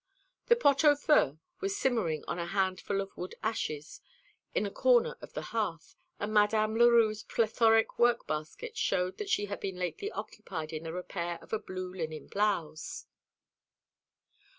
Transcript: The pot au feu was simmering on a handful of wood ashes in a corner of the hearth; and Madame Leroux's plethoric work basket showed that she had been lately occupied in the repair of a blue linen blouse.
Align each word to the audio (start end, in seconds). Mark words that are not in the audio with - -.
The 0.47 0.55
pot 0.55 0.83
au 0.83 0.95
feu 0.95 1.37
was 1.59 1.77
simmering 1.77 2.23
on 2.27 2.39
a 2.39 2.47
handful 2.47 3.01
of 3.01 3.15
wood 3.15 3.35
ashes 3.43 4.01
in 4.55 4.65
a 4.65 4.71
corner 4.71 5.15
of 5.21 5.33
the 5.33 5.43
hearth; 5.53 5.95
and 6.19 6.33
Madame 6.33 6.73
Leroux's 6.75 7.21
plethoric 7.21 7.99
work 7.99 8.25
basket 8.25 8.75
showed 8.75 9.19
that 9.19 9.29
she 9.29 9.45
had 9.45 9.59
been 9.59 9.75
lately 9.75 10.11
occupied 10.11 10.73
in 10.73 10.81
the 10.81 10.91
repair 10.91 11.37
of 11.43 11.53
a 11.53 11.59
blue 11.59 11.93
linen 11.93 12.25
blouse. 12.25 13.05